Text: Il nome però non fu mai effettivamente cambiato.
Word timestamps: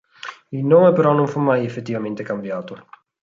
Il 0.49 0.65
nome 0.65 0.93
però 0.93 1.13
non 1.13 1.27
fu 1.27 1.39
mai 1.39 1.63
effettivamente 1.63 2.23
cambiato. 2.23 2.87